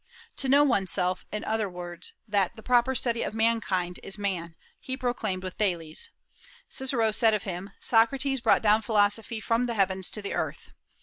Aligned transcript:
To 0.37 0.49
know 0.49 0.63
one's 0.63 0.89
self, 0.89 1.27
in 1.31 1.43
other 1.43 1.69
words, 1.69 2.13
that 2.27 2.55
"the 2.55 2.63
proper 2.63 2.95
study 2.95 3.21
of 3.21 3.35
mankind 3.35 3.99
is 4.01 4.17
man," 4.17 4.55
he 4.79 4.97
proclaimed 4.97 5.43
with 5.43 5.57
Thales. 5.59 6.09
Cicero 6.67 7.11
said 7.11 7.35
of 7.35 7.43
him, 7.43 7.69
"Socrates 7.79 8.41
brought 8.41 8.63
down 8.63 8.81
philosophy 8.81 9.39
from 9.39 9.65
the 9.65 9.75
heavens 9.75 10.09
to 10.09 10.23
the 10.23 10.33
earth." 10.33 10.71